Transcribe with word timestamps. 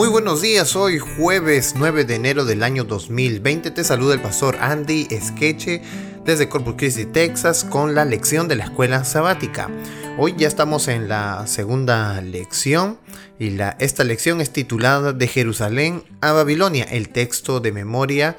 Muy 0.00 0.08
buenos 0.08 0.40
días, 0.40 0.76
hoy 0.76 0.98
jueves 0.98 1.74
9 1.76 2.06
de 2.06 2.14
enero 2.14 2.46
del 2.46 2.62
año 2.62 2.84
2020 2.84 3.70
te 3.70 3.84
saluda 3.84 4.14
el 4.14 4.22
pastor 4.22 4.56
Andy 4.58 5.06
Skeche 5.20 5.82
desde 6.24 6.48
Corpus 6.48 6.76
Christi, 6.78 7.04
Texas 7.04 7.64
con 7.64 7.94
la 7.94 8.06
lección 8.06 8.48
de 8.48 8.56
la 8.56 8.64
escuela 8.64 9.04
sabática. 9.04 9.68
Hoy 10.16 10.34
ya 10.38 10.48
estamos 10.48 10.88
en 10.88 11.06
la 11.06 11.46
segunda 11.46 12.18
lección 12.22 12.98
y 13.38 13.50
la, 13.50 13.76
esta 13.78 14.02
lección 14.02 14.40
es 14.40 14.50
titulada 14.54 15.12
De 15.12 15.28
Jerusalén 15.28 16.02
a 16.22 16.32
Babilonia. 16.32 16.84
El 16.84 17.10
texto 17.10 17.60
de 17.60 17.70
memoria 17.70 18.38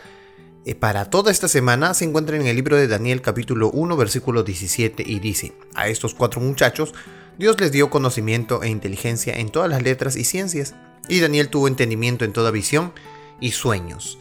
eh, 0.66 0.74
para 0.74 1.12
toda 1.12 1.30
esta 1.30 1.48
semana 1.48 1.94
se 1.94 2.06
encuentra 2.06 2.38
en 2.38 2.48
el 2.48 2.56
libro 2.56 2.76
de 2.76 2.88
Daniel 2.88 3.22
capítulo 3.22 3.70
1 3.70 3.98
versículo 3.98 4.42
17 4.42 5.04
y 5.06 5.20
dice, 5.20 5.54
a 5.76 5.90
estos 5.90 6.16
cuatro 6.16 6.42
muchachos 6.42 6.96
Dios 7.38 7.62
les 7.62 7.72
dio 7.72 7.92
conocimiento 7.92 8.64
e 8.64 8.70
inteligencia 8.70 9.36
en 9.36 9.52
todas 9.52 9.70
las 9.70 9.84
letras 9.84 10.16
y 10.16 10.24
ciencias 10.24 10.74
y 11.08 11.20
Daniel 11.20 11.50
tuvo 11.50 11.68
entendimiento 11.68 12.26
en 12.26 12.34
toda 12.34 12.52
visión 12.52 12.94
y 13.40 13.52
sueños. 13.52 14.18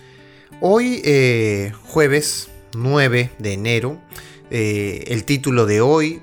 Hoy, 0.60 1.00
eh, 1.04 1.72
jueves 1.84 2.50
9 2.74 3.30
de 3.38 3.52
enero, 3.52 4.00
eh, 4.50 5.04
el 5.08 5.24
título 5.24 5.66
de 5.66 5.80
hoy 5.80 6.20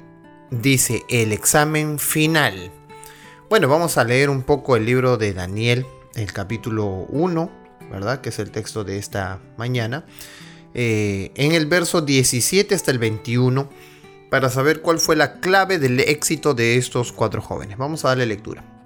dice 0.52 1.03
El 1.09 1.31
examen 1.31 1.99
final. 1.99 2.71
Bueno, 3.49 3.67
vamos 3.67 3.97
a 3.97 4.03
leer 4.03 4.30
un 4.30 4.43
poco 4.43 4.75
el 4.75 4.85
libro 4.85 5.17
de 5.17 5.33
Daniel, 5.33 5.85
el 6.16 6.33
capítulo 6.33 7.05
1, 7.09 7.49
¿verdad? 7.89 8.21
Que 8.21 8.30
es 8.30 8.39
el 8.39 8.52
texto 8.52 8.83
de 8.83 8.97
esta 8.97 9.39
mañana. 9.58 10.05
Eh, 10.73 11.31
en 11.35 11.53
el 11.53 11.66
verso 11.66 12.02
17 12.02 12.75
hasta 12.75 12.91
el 12.91 12.99
21, 12.99 13.69
para 14.30 14.49
saber 14.49 14.81
cuál 14.81 14.99
fue 14.99 15.16
la 15.16 15.39
clave 15.39 15.80
del 15.80 15.99
éxito 16.02 16.53
de 16.53 16.75
estos 16.75 17.13
cuatro 17.13 17.41
jóvenes. 17.41 17.77
Vamos 17.77 18.03
a 18.03 18.09
darle 18.09 18.25
lectura. 18.25 18.77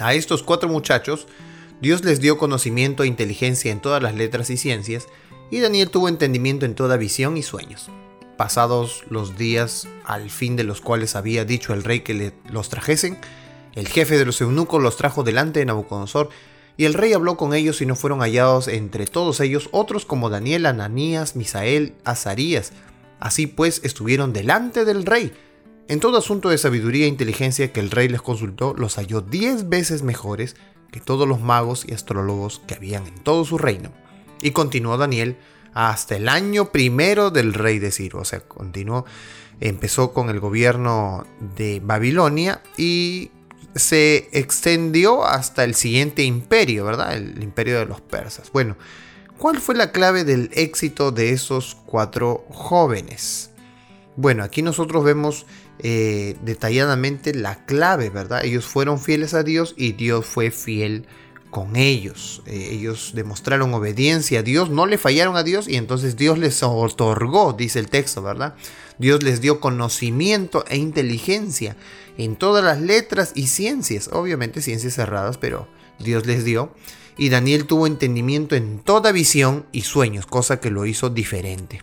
A 0.00 0.14
estos 0.14 0.44
cuatro 0.44 0.68
muchachos, 0.68 1.26
Dios 1.80 2.04
les 2.04 2.20
dio 2.20 2.38
conocimiento 2.38 3.02
e 3.02 3.08
inteligencia 3.08 3.72
en 3.72 3.80
todas 3.80 4.00
las 4.00 4.14
letras 4.14 4.48
y 4.48 4.56
ciencias, 4.56 5.08
y 5.50 5.58
Daniel 5.58 5.90
tuvo 5.90 6.08
entendimiento 6.08 6.66
en 6.66 6.76
toda 6.76 6.96
visión 6.96 7.36
y 7.36 7.42
sueños. 7.42 7.90
Pasados 8.36 9.02
los 9.10 9.36
días 9.36 9.88
al 10.04 10.30
fin 10.30 10.54
de 10.54 10.62
los 10.62 10.80
cuales 10.80 11.16
había 11.16 11.44
dicho 11.44 11.74
el 11.74 11.82
rey 11.82 12.00
que 12.00 12.14
le 12.14 12.32
los 12.48 12.68
trajesen, 12.68 13.18
el 13.74 13.88
jefe 13.88 14.16
de 14.18 14.24
los 14.24 14.40
eunucos 14.40 14.80
los 14.80 14.96
trajo 14.96 15.24
delante 15.24 15.58
de 15.58 15.66
Nabucodonosor, 15.66 16.28
y 16.76 16.84
el 16.84 16.94
rey 16.94 17.12
habló 17.12 17.36
con 17.36 17.52
ellos 17.52 17.80
y 17.80 17.86
no 17.86 17.96
fueron 17.96 18.20
hallados 18.20 18.68
entre 18.68 19.06
todos 19.06 19.40
ellos 19.40 19.68
otros 19.72 20.04
como 20.04 20.30
Daniel, 20.30 20.66
Ananías, 20.66 21.34
Misael, 21.34 21.94
Azarías. 22.04 22.72
Así 23.18 23.48
pues 23.48 23.80
estuvieron 23.82 24.32
delante 24.32 24.84
del 24.84 25.04
rey, 25.04 25.32
en 25.88 26.00
todo 26.00 26.18
asunto 26.18 26.50
de 26.50 26.58
sabiduría 26.58 27.06
e 27.06 27.08
inteligencia 27.08 27.72
que 27.72 27.80
el 27.80 27.90
rey 27.90 28.08
les 28.08 28.22
consultó, 28.22 28.74
los 28.76 28.96
halló 28.96 29.22
diez 29.22 29.68
veces 29.68 30.02
mejores 30.02 30.54
que 30.90 31.00
todos 31.00 31.26
los 31.26 31.40
magos 31.40 31.84
y 31.86 31.94
astrólogos 31.94 32.60
que 32.66 32.74
habían 32.74 33.06
en 33.06 33.18
todo 33.18 33.44
su 33.44 33.58
reino. 33.58 33.90
Y 34.42 34.50
continuó 34.52 34.96
Daniel 34.96 35.36
hasta 35.74 36.16
el 36.16 36.28
año 36.28 36.72
primero 36.72 37.30
del 37.30 37.54
rey 37.54 37.78
de 37.78 37.90
Ciro. 37.90 38.20
O 38.20 38.24
sea, 38.24 38.40
continuó, 38.40 39.04
empezó 39.60 40.12
con 40.12 40.28
el 40.28 40.40
gobierno 40.40 41.26
de 41.56 41.80
Babilonia 41.82 42.62
y 42.76 43.30
se 43.74 44.28
extendió 44.32 45.24
hasta 45.24 45.64
el 45.64 45.74
siguiente 45.74 46.22
imperio, 46.22 46.84
¿verdad? 46.84 47.16
El 47.16 47.42
imperio 47.42 47.78
de 47.78 47.86
los 47.86 48.00
persas. 48.00 48.50
Bueno, 48.52 48.76
¿cuál 49.38 49.58
fue 49.60 49.74
la 49.74 49.92
clave 49.92 50.24
del 50.24 50.50
éxito 50.52 51.12
de 51.12 51.30
esos 51.30 51.76
cuatro 51.86 52.44
jóvenes? 52.50 53.50
Bueno, 54.16 54.42
aquí 54.42 54.62
nosotros 54.62 55.04
vemos 55.04 55.46
eh, 55.80 56.36
detalladamente 56.42 57.34
la 57.34 57.64
clave, 57.64 58.10
¿verdad? 58.10 58.44
Ellos 58.44 58.66
fueron 58.66 58.98
fieles 59.00 59.34
a 59.34 59.42
Dios 59.42 59.74
y 59.76 59.92
Dios 59.92 60.26
fue 60.26 60.50
fiel 60.50 61.06
con 61.50 61.76
ellos. 61.76 62.42
Eh, 62.46 62.70
ellos 62.72 63.12
demostraron 63.14 63.72
obediencia 63.74 64.40
a 64.40 64.42
Dios, 64.42 64.70
no 64.70 64.86
le 64.86 64.98
fallaron 64.98 65.36
a 65.36 65.42
Dios 65.42 65.68
y 65.68 65.76
entonces 65.76 66.16
Dios 66.16 66.38
les 66.38 66.62
otorgó, 66.62 67.52
dice 67.52 67.78
el 67.78 67.88
texto, 67.88 68.22
¿verdad? 68.22 68.54
Dios 68.98 69.22
les 69.22 69.40
dio 69.40 69.60
conocimiento 69.60 70.64
e 70.68 70.76
inteligencia 70.76 71.76
en 72.16 72.36
todas 72.36 72.64
las 72.64 72.80
letras 72.80 73.32
y 73.34 73.46
ciencias, 73.46 74.10
obviamente 74.12 74.60
ciencias 74.60 74.94
cerradas, 74.94 75.38
pero 75.38 75.68
Dios 75.98 76.26
les 76.26 76.44
dio. 76.44 76.72
Y 77.16 77.30
Daniel 77.30 77.66
tuvo 77.66 77.86
entendimiento 77.86 78.54
en 78.54 78.78
toda 78.78 79.10
visión 79.10 79.66
y 79.72 79.82
sueños, 79.82 80.26
cosa 80.26 80.60
que 80.60 80.70
lo 80.70 80.86
hizo 80.86 81.10
diferente. 81.10 81.82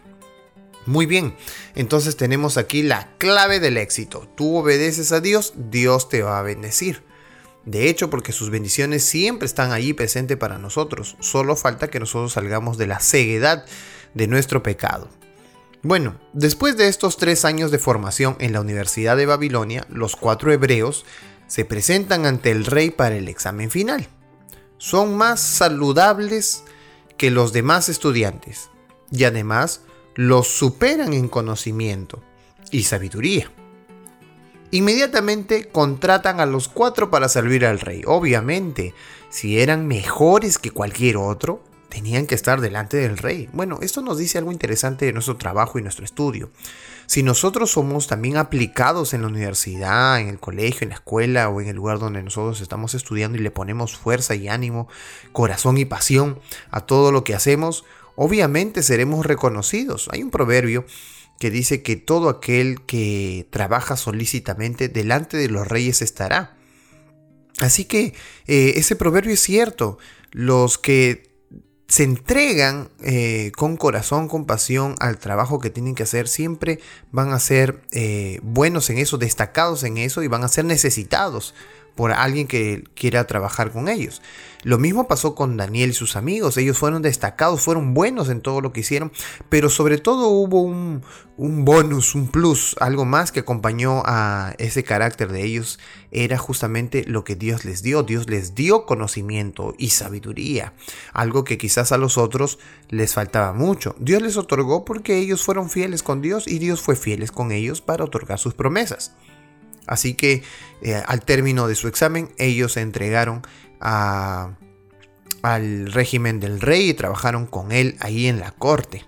Muy 0.85 1.05
bien, 1.05 1.35
entonces 1.73 2.15
tenemos 2.15 2.57
aquí 2.57 2.83
la 2.83 3.09
clave 3.17 3.59
del 3.59 3.77
éxito. 3.77 4.27
Tú 4.35 4.57
obedeces 4.57 5.11
a 5.11 5.19
Dios, 5.19 5.53
Dios 5.55 6.09
te 6.09 6.21
va 6.21 6.39
a 6.39 6.43
bendecir. 6.43 7.03
De 7.65 7.89
hecho, 7.89 8.11
porque 8.11 8.31
sus 8.31 8.51
bendiciones 8.51 9.03
siempre 9.03 9.47
están 9.47 9.71
allí 9.71 9.93
presentes 9.93 10.37
para 10.37 10.59
nosotros. 10.59 11.17
Solo 11.19 11.55
falta 11.55 11.89
que 11.89 11.99
nosotros 11.99 12.33
salgamos 12.33 12.77
de 12.77 12.85
la 12.85 12.99
ceguedad 12.99 13.65
de 14.13 14.27
nuestro 14.27 14.61
pecado. 14.61 15.09
Bueno, 15.81 16.19
después 16.33 16.77
de 16.77 16.87
estos 16.87 17.17
tres 17.17 17.45
años 17.45 17.71
de 17.71 17.79
formación 17.79 18.35
en 18.39 18.53
la 18.53 18.61
Universidad 18.61 19.17
de 19.17 19.25
Babilonia, 19.25 19.85
los 19.89 20.15
cuatro 20.15 20.51
hebreos 20.51 21.05
se 21.47 21.65
presentan 21.65 22.25
ante 22.25 22.51
el 22.51 22.65
rey 22.65 22.91
para 22.91 23.15
el 23.15 23.27
examen 23.27 23.71
final. 23.71 24.07
Son 24.77 25.15
más 25.15 25.39
saludables 25.39 26.63
que 27.17 27.31
los 27.31 27.53
demás 27.53 27.89
estudiantes 27.89 28.69
y 29.11 29.23
además 29.23 29.81
los 30.15 30.47
superan 30.47 31.13
en 31.13 31.27
conocimiento 31.27 32.21
y 32.71 32.83
sabiduría. 32.83 33.51
Inmediatamente 34.71 35.69
contratan 35.69 36.39
a 36.39 36.45
los 36.45 36.67
cuatro 36.67 37.11
para 37.11 37.29
servir 37.29 37.65
al 37.65 37.79
rey. 37.79 38.01
Obviamente, 38.05 38.93
si 39.29 39.59
eran 39.59 39.87
mejores 39.87 40.57
que 40.57 40.71
cualquier 40.71 41.17
otro, 41.17 41.63
tenían 41.89 42.27
que 42.27 42.35
estar 42.35 42.59
delante 42.59 42.97
del 42.97 43.17
rey. 43.17 43.47
Bueno, 43.53 43.79
esto 43.81 44.01
nos 44.01 44.17
dice 44.17 44.37
algo 44.37 44.51
interesante 44.51 45.05
de 45.05 45.13
nuestro 45.13 45.37
trabajo 45.37 45.79
y 45.79 45.81
nuestro 45.81 46.03
estudio. 46.03 46.49
Si 47.05 47.21
nosotros 47.23 47.71
somos 47.71 48.07
también 48.07 48.35
aplicados 48.37 49.13
en 49.13 49.21
la 49.21 49.27
universidad, 49.27 50.19
en 50.19 50.27
el 50.27 50.39
colegio, 50.39 50.83
en 50.83 50.89
la 50.89 50.95
escuela 50.95 51.49
o 51.49 51.61
en 51.61 51.67
el 51.67 51.75
lugar 51.75 51.99
donde 51.99 52.23
nosotros 52.23 52.61
estamos 52.61 52.95
estudiando 52.95 53.37
y 53.37 53.41
le 53.41 53.51
ponemos 53.51 53.95
fuerza 53.95 54.35
y 54.35 54.47
ánimo, 54.47 54.89
corazón 55.31 55.77
y 55.77 55.85
pasión 55.85 56.39
a 56.71 56.81
todo 56.81 57.11
lo 57.11 57.23
que 57.23 57.35
hacemos, 57.35 57.85
obviamente 58.15 58.83
seremos 58.83 59.25
reconocidos. 59.25 60.09
Hay 60.11 60.23
un 60.23 60.31
proverbio 60.31 60.85
que 61.39 61.49
dice 61.49 61.81
que 61.81 61.95
todo 61.95 62.29
aquel 62.29 62.81
que 62.85 63.47
trabaja 63.51 63.97
solícitamente 63.97 64.89
delante 64.89 65.37
de 65.37 65.49
los 65.49 65.67
reyes 65.67 66.01
estará. 66.01 66.55
Así 67.59 67.85
que 67.85 68.13
eh, 68.47 68.73
ese 68.75 68.95
proverbio 68.95 69.33
es 69.33 69.41
cierto. 69.41 69.97
Los 70.31 70.77
que 70.77 71.35
se 71.87 72.03
entregan 72.03 72.89
eh, 73.03 73.51
con 73.55 73.77
corazón, 73.77 74.27
con 74.27 74.45
pasión 74.45 74.95
al 74.99 75.17
trabajo 75.17 75.59
que 75.59 75.69
tienen 75.69 75.95
que 75.95 76.03
hacer, 76.03 76.27
siempre 76.27 76.79
van 77.11 77.31
a 77.31 77.39
ser 77.39 77.81
eh, 77.91 78.39
buenos 78.41 78.89
en 78.89 78.97
eso, 78.97 79.17
destacados 79.17 79.83
en 79.83 79.97
eso 79.97 80.23
y 80.23 80.27
van 80.27 80.43
a 80.43 80.47
ser 80.47 80.65
necesitados 80.65 81.53
por 81.95 82.11
alguien 82.11 82.47
que 82.47 82.83
quiera 82.93 83.25
trabajar 83.25 83.71
con 83.71 83.87
ellos. 83.87 84.21
Lo 84.63 84.79
mismo 84.79 85.07
pasó 85.07 85.35
con 85.35 85.57
Daniel 85.57 85.91
y 85.91 85.93
sus 85.93 86.15
amigos. 86.15 86.57
Ellos 86.57 86.79
fueron 86.79 87.03
destacados, 87.03 87.61
fueron 87.61 87.93
buenos 87.93 88.29
en 88.29 88.41
todo 88.41 88.61
lo 88.61 88.73
que 88.73 88.79
hicieron, 88.79 89.11
pero 89.47 89.69
sobre 89.69 89.99
todo 89.99 90.29
hubo 90.29 90.63
un, 90.63 91.03
un 91.37 91.65
bonus, 91.65 92.15
un 92.15 92.29
plus, 92.29 92.75
algo 92.79 93.05
más 93.05 93.31
que 93.31 93.41
acompañó 93.41 94.01
a 94.07 94.55
ese 94.57 94.83
carácter 94.83 95.31
de 95.31 95.43
ellos. 95.43 95.79
Era 96.09 96.39
justamente 96.39 97.05
lo 97.05 97.23
que 97.23 97.35
Dios 97.35 97.63
les 97.63 97.83
dio. 97.83 98.01
Dios 98.01 98.27
les 98.27 98.55
dio 98.55 98.87
conocimiento 98.87 99.75
y 99.77 99.89
sabiduría, 99.89 100.73
algo 101.13 101.43
que 101.43 101.59
quizás 101.59 101.91
a 101.91 101.99
los 101.99 102.17
otros 102.17 102.57
les 102.89 103.13
faltaba 103.13 103.53
mucho. 103.53 103.95
Dios 103.99 104.23
les 104.23 104.35
otorgó 104.35 104.83
porque 104.83 105.19
ellos 105.19 105.43
fueron 105.43 105.69
fieles 105.69 106.01
con 106.01 106.23
Dios 106.23 106.47
y 106.47 106.57
Dios 106.57 106.81
fue 106.81 106.95
fieles 106.95 107.31
con 107.31 107.51
ellos 107.51 107.81
para 107.81 108.03
otorgar 108.03 108.39
sus 108.39 108.55
promesas. 108.55 109.13
Así 109.87 110.13
que 110.13 110.43
eh, 110.81 111.01
al 111.05 111.23
término 111.23 111.67
de 111.67 111.75
su 111.75 111.87
examen 111.87 112.29
ellos 112.37 112.73
se 112.73 112.81
entregaron 112.81 113.41
al 113.79 114.57
régimen 115.91 116.39
del 116.39 116.59
rey 116.59 116.89
y 116.89 116.93
trabajaron 116.93 117.45
con 117.45 117.71
él 117.71 117.97
ahí 117.99 118.27
en 118.27 118.39
la 118.39 118.51
corte. 118.51 119.05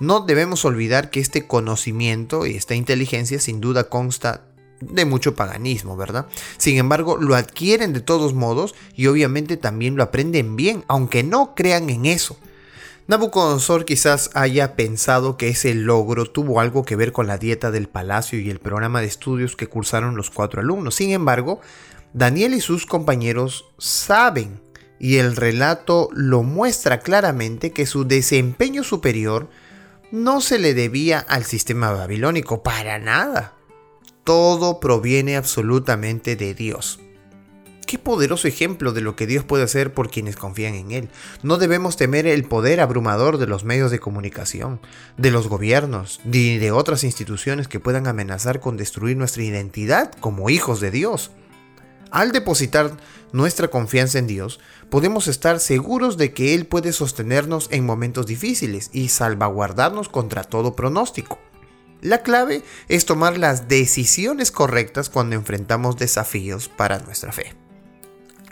No 0.00 0.20
debemos 0.20 0.64
olvidar 0.64 1.10
que 1.10 1.20
este 1.20 1.46
conocimiento 1.46 2.46
y 2.46 2.56
esta 2.56 2.74
inteligencia 2.74 3.40
sin 3.40 3.60
duda 3.60 3.88
consta 3.88 4.46
de 4.80 5.04
mucho 5.04 5.34
paganismo, 5.34 5.96
¿verdad? 5.96 6.26
Sin 6.56 6.76
embargo, 6.76 7.16
lo 7.16 7.36
adquieren 7.36 7.92
de 7.92 8.00
todos 8.00 8.34
modos 8.34 8.74
y 8.96 9.06
obviamente 9.06 9.56
también 9.56 9.96
lo 9.96 10.02
aprenden 10.02 10.56
bien, 10.56 10.84
aunque 10.88 11.22
no 11.22 11.54
crean 11.54 11.88
en 11.88 12.06
eso. 12.06 12.36
Nabucodonosor 13.08 13.84
quizás 13.84 14.30
haya 14.34 14.76
pensado 14.76 15.36
que 15.36 15.48
ese 15.48 15.74
logro 15.74 16.26
tuvo 16.26 16.60
algo 16.60 16.84
que 16.84 16.96
ver 16.96 17.12
con 17.12 17.26
la 17.26 17.36
dieta 17.36 17.70
del 17.70 17.88
palacio 17.88 18.38
y 18.38 18.48
el 18.48 18.60
programa 18.60 19.00
de 19.00 19.08
estudios 19.08 19.56
que 19.56 19.66
cursaron 19.66 20.16
los 20.16 20.30
cuatro 20.30 20.60
alumnos. 20.60 20.94
Sin 20.94 21.10
embargo, 21.10 21.60
Daniel 22.12 22.54
y 22.54 22.60
sus 22.60 22.86
compañeros 22.86 23.66
saben 23.78 24.60
y 25.00 25.16
el 25.16 25.34
relato 25.34 26.10
lo 26.12 26.44
muestra 26.44 27.00
claramente 27.00 27.72
que 27.72 27.86
su 27.86 28.04
desempeño 28.04 28.84
superior 28.84 29.48
no 30.12 30.40
se 30.40 30.60
le 30.60 30.74
debía 30.74 31.18
al 31.18 31.44
sistema 31.44 31.90
babilónico 31.90 32.62
para 32.62 32.98
nada. 33.00 33.54
Todo 34.22 34.78
proviene 34.78 35.36
absolutamente 35.36 36.36
de 36.36 36.54
Dios 36.54 37.00
Qué 37.92 37.98
poderoso 37.98 38.48
ejemplo 38.48 38.94
de 38.94 39.02
lo 39.02 39.16
que 39.16 39.26
Dios 39.26 39.44
puede 39.44 39.64
hacer 39.64 39.92
por 39.92 40.10
quienes 40.10 40.36
confían 40.36 40.74
en 40.74 40.92
Él. 40.92 41.10
No 41.42 41.58
debemos 41.58 41.98
temer 41.98 42.26
el 42.26 42.44
poder 42.44 42.80
abrumador 42.80 43.36
de 43.36 43.46
los 43.46 43.64
medios 43.64 43.90
de 43.90 43.98
comunicación, 43.98 44.80
de 45.18 45.30
los 45.30 45.46
gobiernos, 45.46 46.18
ni 46.24 46.56
de 46.56 46.70
otras 46.70 47.04
instituciones 47.04 47.68
que 47.68 47.80
puedan 47.80 48.06
amenazar 48.06 48.60
con 48.60 48.78
destruir 48.78 49.18
nuestra 49.18 49.42
identidad 49.42 50.10
como 50.20 50.48
hijos 50.48 50.80
de 50.80 50.90
Dios. 50.90 51.32
Al 52.10 52.32
depositar 52.32 52.96
nuestra 53.30 53.68
confianza 53.68 54.18
en 54.18 54.26
Dios, 54.26 54.58
podemos 54.88 55.28
estar 55.28 55.60
seguros 55.60 56.16
de 56.16 56.32
que 56.32 56.54
Él 56.54 56.64
puede 56.64 56.94
sostenernos 56.94 57.68
en 57.72 57.84
momentos 57.84 58.24
difíciles 58.24 58.88
y 58.94 59.10
salvaguardarnos 59.10 60.08
contra 60.08 60.44
todo 60.44 60.74
pronóstico. 60.74 61.38
La 62.00 62.22
clave 62.22 62.62
es 62.88 63.04
tomar 63.04 63.36
las 63.36 63.68
decisiones 63.68 64.50
correctas 64.50 65.10
cuando 65.10 65.36
enfrentamos 65.36 65.98
desafíos 65.98 66.70
para 66.70 66.98
nuestra 66.98 67.32
fe. 67.32 67.54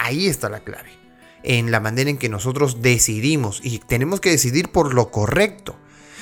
Ahí 0.02 0.28
está 0.28 0.48
la 0.48 0.60
clave, 0.60 0.88
en 1.42 1.70
la 1.70 1.78
manera 1.78 2.08
en 2.08 2.16
que 2.16 2.30
nosotros 2.30 2.80
decidimos 2.80 3.60
y 3.62 3.80
tenemos 3.80 4.18
que 4.18 4.30
decidir 4.30 4.72
por 4.72 4.94
lo 4.94 5.10
correcto. 5.10 5.76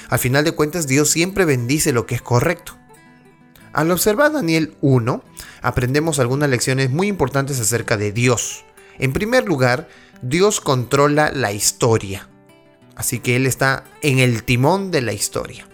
Al 0.08 0.18
final 0.18 0.44
de 0.44 0.50
cuentas, 0.52 0.88
Dios 0.88 1.10
siempre 1.10 1.44
bendice 1.44 1.92
lo 1.92 2.04
que 2.04 2.16
es 2.16 2.22
correcto. 2.22 2.76
Al 3.72 3.92
observar 3.92 4.32
Daniel 4.32 4.76
1, 4.80 5.22
aprendemos 5.62 6.18
algunas 6.18 6.50
lecciones 6.50 6.90
muy 6.90 7.06
importantes 7.06 7.60
acerca 7.60 7.96
de 7.96 8.10
Dios. 8.10 8.64
En 8.98 9.12
primer 9.12 9.46
lugar, 9.46 9.88
Dios 10.22 10.60
controla 10.60 11.30
la 11.30 11.52
historia. 11.52 12.28
Así 12.96 13.20
que 13.20 13.36
Él 13.36 13.46
está 13.46 13.84
en 14.02 14.18
el 14.18 14.42
timón 14.42 14.90
de 14.90 15.02
la 15.02 15.12
historia. 15.12 15.68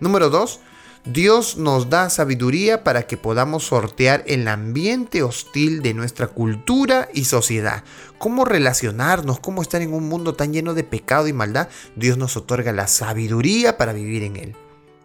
Número 0.00 0.30
2. 0.30 0.60
Dios 1.06 1.56
nos 1.56 1.88
da 1.88 2.10
sabiduría 2.10 2.84
para 2.84 3.04
que 3.04 3.16
podamos 3.16 3.64
sortear 3.64 4.22
el 4.26 4.46
ambiente 4.48 5.22
hostil 5.22 5.80
de 5.80 5.94
nuestra 5.94 6.26
cultura 6.26 7.08
y 7.14 7.24
sociedad. 7.24 7.84
Cómo 8.18 8.44
relacionarnos, 8.44 9.40
cómo 9.40 9.62
estar 9.62 9.80
en 9.80 9.94
un 9.94 10.08
mundo 10.08 10.34
tan 10.34 10.52
lleno 10.52 10.74
de 10.74 10.84
pecado 10.84 11.26
y 11.26 11.32
maldad. 11.32 11.68
Dios 11.96 12.18
nos 12.18 12.36
otorga 12.36 12.72
la 12.72 12.86
sabiduría 12.86 13.78
para 13.78 13.94
vivir 13.94 14.22
en 14.24 14.36
él. 14.36 14.56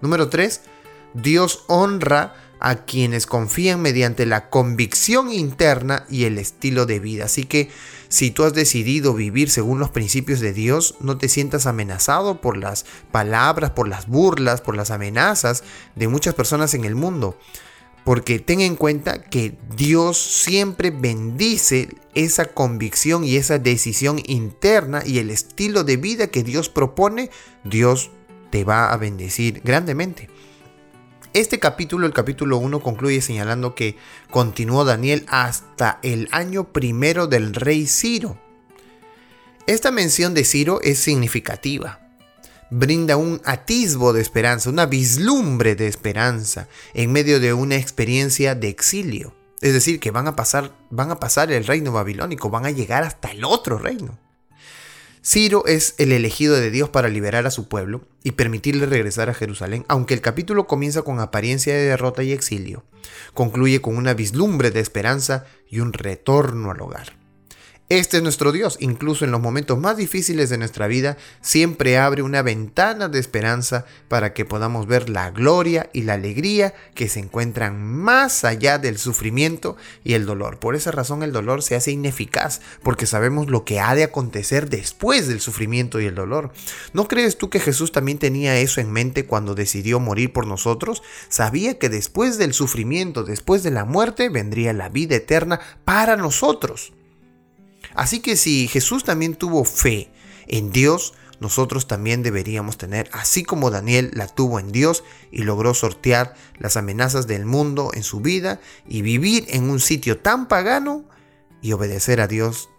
Número 0.01 0.27
3. 0.27 0.61
Dios 1.13 1.63
honra 1.67 2.33
a 2.59 2.85
quienes 2.85 3.25
confían 3.25 3.81
mediante 3.81 4.25
la 4.25 4.49
convicción 4.49 5.31
interna 5.31 6.05
y 6.09 6.23
el 6.23 6.37
estilo 6.37 6.85
de 6.85 6.99
vida. 6.99 7.25
Así 7.25 7.45
que 7.45 7.69
si 8.09 8.31
tú 8.31 8.43
has 8.43 8.53
decidido 8.53 9.13
vivir 9.13 9.49
según 9.49 9.79
los 9.79 9.89
principios 9.89 10.39
de 10.39 10.53
Dios, 10.53 10.95
no 10.99 11.17
te 11.17 11.29
sientas 11.29 11.65
amenazado 11.65 12.41
por 12.41 12.57
las 12.57 12.85
palabras, 13.11 13.71
por 13.71 13.87
las 13.87 14.07
burlas, 14.07 14.61
por 14.61 14.75
las 14.75 14.91
amenazas 14.91 15.63
de 15.95 16.07
muchas 16.07 16.33
personas 16.33 16.73
en 16.73 16.85
el 16.85 16.95
mundo. 16.95 17.37
Porque 18.03 18.37
ten 18.37 18.61
en 18.61 18.75
cuenta 18.75 19.21
que 19.23 19.57
Dios 19.75 20.17
siempre 20.17 20.91
bendice 20.91 21.89
esa 22.13 22.45
convicción 22.45 23.23
y 23.23 23.35
esa 23.35 23.57
decisión 23.57 24.21
interna 24.27 25.01
y 25.03 25.17
el 25.17 25.31
estilo 25.31 25.83
de 25.83 25.97
vida 25.97 26.27
que 26.27 26.43
Dios 26.43 26.69
propone, 26.69 27.31
Dios 27.63 28.11
te 28.51 28.63
va 28.63 28.93
a 28.93 28.97
bendecir 28.97 29.61
grandemente. 29.63 30.29
Este 31.35 31.59
capítulo, 31.59 32.07
el 32.07 32.13
capítulo 32.13 32.59
1, 32.59 32.79
concluye 32.79 33.19
señalando 33.19 33.75
que 33.75 33.97
continuó 34.31 34.85
Daniel 34.85 35.25
hasta 35.27 35.99
el 36.01 36.29
año 36.31 36.71
primero 36.71 37.27
del 37.27 37.53
rey 37.53 37.87
Ciro. 37.87 38.39
Esta 39.67 39.91
mención 39.91 40.33
de 40.33 40.45
Ciro 40.45 40.79
es 40.81 40.97
significativa. 40.97 41.99
Brinda 42.71 43.17
un 43.17 43.41
atisbo 43.43 44.13
de 44.13 44.21
esperanza, 44.21 44.69
una 44.69 44.85
vislumbre 44.85 45.75
de 45.75 45.87
esperanza 45.87 46.69
en 46.93 47.11
medio 47.11 47.41
de 47.41 47.51
una 47.51 47.75
experiencia 47.75 48.55
de 48.55 48.69
exilio. 48.69 49.35
Es 49.59 49.73
decir, 49.73 49.99
que 49.99 50.11
van 50.11 50.29
a 50.29 50.37
pasar, 50.37 50.71
van 50.89 51.11
a 51.11 51.19
pasar 51.19 51.51
el 51.51 51.65
reino 51.65 51.91
babilónico, 51.91 52.49
van 52.49 52.65
a 52.65 52.71
llegar 52.71 53.03
hasta 53.03 53.31
el 53.31 53.43
otro 53.43 53.77
reino. 53.77 54.17
Ciro 55.27 55.65
es 55.65 55.95
el 55.97 56.11
elegido 56.11 56.53
de 56.53 56.69
Dios 56.69 56.89
para 56.89 57.09
liberar 57.09 57.47
a 57.47 57.51
su 57.51 57.67
pueblo 57.67 58.07
y 58.23 58.33
permitirle 58.33 58.85
regresar 58.85 59.27
a 59.27 59.33
Jerusalén, 59.33 59.83
aunque 59.87 60.13
el 60.13 60.21
capítulo 60.21 60.67
comienza 60.67 61.01
con 61.01 61.19
apariencia 61.19 61.73
de 61.73 61.85
derrota 61.85 62.21
y 62.21 62.31
exilio, 62.31 62.83
concluye 63.33 63.81
con 63.81 63.97
una 63.97 64.13
vislumbre 64.13 64.69
de 64.69 64.81
esperanza 64.81 65.45
y 65.67 65.79
un 65.79 65.93
retorno 65.93 66.69
al 66.69 66.79
hogar. 66.79 67.24
Este 67.87 68.17
es 68.17 68.23
nuestro 68.23 68.51
Dios, 68.51 68.77
incluso 68.79 69.25
en 69.25 69.31
los 69.31 69.41
momentos 69.41 69.77
más 69.77 69.95
difíciles 69.95 70.49
de 70.49 70.57
nuestra 70.57 70.87
vida, 70.87 71.17
siempre 71.41 71.99
abre 71.99 72.23
una 72.23 72.41
ventana 72.41 73.09
de 73.09 73.19
esperanza 73.19 73.85
para 74.07 74.33
que 74.33 74.43
podamos 74.43 74.87
ver 74.87 75.07
la 75.07 75.29
gloria 75.29 75.91
y 75.93 76.01
la 76.01 76.13
alegría 76.13 76.73
que 76.95 77.07
se 77.07 77.19
encuentran 77.19 77.79
más 77.79 78.43
allá 78.43 78.79
del 78.79 78.97
sufrimiento 78.97 79.77
y 80.03 80.13
el 80.13 80.25
dolor. 80.25 80.57
Por 80.57 80.73
esa 80.73 80.89
razón 80.89 81.21
el 81.21 81.31
dolor 81.31 81.61
se 81.61 81.75
hace 81.75 81.91
ineficaz, 81.91 82.59
porque 82.81 83.05
sabemos 83.05 83.51
lo 83.51 83.65
que 83.65 83.79
ha 83.79 83.93
de 83.93 84.05
acontecer 84.05 84.67
después 84.67 85.27
del 85.27 85.39
sufrimiento 85.39 86.01
y 86.01 86.07
el 86.07 86.15
dolor. 86.15 86.51
¿No 86.93 87.07
crees 87.07 87.37
tú 87.37 87.51
que 87.51 87.59
Jesús 87.59 87.91
también 87.91 88.17
tenía 88.17 88.57
eso 88.57 88.81
en 88.81 88.91
mente 88.91 89.27
cuando 89.27 89.53
decidió 89.53 89.99
morir 89.99 90.33
por 90.33 90.47
nosotros? 90.47 91.03
Sabía 91.29 91.77
que 91.77 91.89
después 91.89 92.39
del 92.39 92.55
sufrimiento, 92.55 93.23
después 93.23 93.61
de 93.61 93.69
la 93.69 93.85
muerte, 93.85 94.29
vendría 94.29 94.73
la 94.73 94.89
vida 94.89 95.17
eterna 95.17 95.59
para 95.83 96.17
nosotros. 96.17 96.91
Así 97.95 98.19
que 98.19 98.35
si 98.35 98.67
Jesús 98.67 99.03
también 99.03 99.35
tuvo 99.35 99.63
fe 99.63 100.11
en 100.47 100.71
Dios, 100.71 101.13
nosotros 101.39 101.87
también 101.87 102.23
deberíamos 102.23 102.77
tener, 102.77 103.09
así 103.11 103.43
como 103.43 103.69
Daniel 103.69 104.11
la 104.13 104.27
tuvo 104.27 104.59
en 104.59 104.71
Dios 104.71 105.03
y 105.31 105.43
logró 105.43 105.73
sortear 105.73 106.33
las 106.57 106.77
amenazas 106.77 107.27
del 107.27 107.45
mundo 107.45 107.91
en 107.93 108.03
su 108.03 108.21
vida 108.21 108.59
y 108.87 109.01
vivir 109.01 109.45
en 109.49 109.69
un 109.69 109.79
sitio 109.79 110.17
tan 110.19 110.47
pagano 110.47 111.05
y 111.61 111.73
obedecer 111.73 112.21
a 112.21 112.27
Dios 112.27 112.69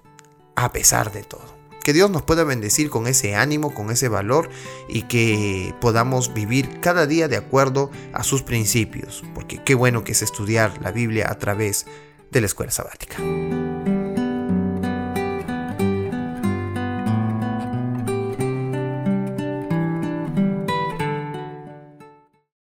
a 0.55 0.73
pesar 0.73 1.13
de 1.13 1.23
todo. 1.23 1.57
Que 1.85 1.93
Dios 1.93 2.11
nos 2.11 2.23
pueda 2.23 2.43
bendecir 2.43 2.91
con 2.91 3.07
ese 3.07 3.37
ánimo, 3.37 3.73
con 3.73 3.91
ese 3.91 4.09
valor 4.09 4.51
y 4.89 5.03
que 5.03 5.73
podamos 5.81 6.35
vivir 6.35 6.81
cada 6.81 7.07
día 7.07 7.29
de 7.29 7.37
acuerdo 7.37 7.91
a 8.13 8.25
sus 8.25 8.43
principios, 8.43 9.23
porque 9.35 9.63
qué 9.63 9.75
bueno 9.77 10.03
que 10.03 10.13
es 10.13 10.23
estudiar 10.23 10.83
la 10.83 10.91
Biblia 10.91 11.31
a 11.31 11.39
través 11.39 11.87
de 12.33 12.41
la 12.41 12.47
escuela 12.47 12.73
sabática. 12.73 13.19